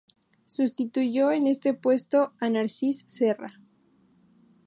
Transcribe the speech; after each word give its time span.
Sustituyó 0.47 1.29
en 1.31 1.45
este 1.45 1.75
puesto 1.75 2.33
a 2.39 2.49
Narcís 2.49 3.03
Serra. 3.05 3.61